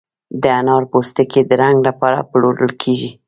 [0.41, 3.09] د انارو پوستکي د رنګ لپاره پلورل کیږي؟